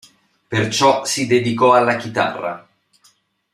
Perciò 0.47 1.05
si 1.05 1.27
dedicò 1.27 1.75
alla 1.75 1.95
chitarra. 1.95 2.67